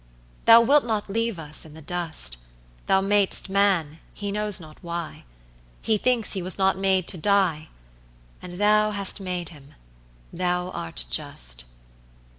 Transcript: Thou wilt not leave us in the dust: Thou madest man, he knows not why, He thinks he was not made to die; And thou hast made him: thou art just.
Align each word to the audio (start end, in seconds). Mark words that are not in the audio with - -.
Thou 0.45 0.61
wilt 0.61 0.83
not 0.83 1.11
leave 1.11 1.37
us 1.37 1.63
in 1.63 1.75
the 1.75 1.81
dust: 1.83 2.37
Thou 2.87 3.01
madest 3.01 3.49
man, 3.51 3.99
he 4.15 4.31
knows 4.31 4.59
not 4.59 4.79
why, 4.81 5.25
He 5.79 5.99
thinks 5.99 6.33
he 6.33 6.41
was 6.41 6.57
not 6.57 6.75
made 6.75 7.07
to 7.09 7.19
die; 7.19 7.67
And 8.41 8.53
thou 8.53 8.89
hast 8.89 9.19
made 9.19 9.49
him: 9.49 9.75
thou 10.33 10.71
art 10.71 11.05
just. 11.11 11.65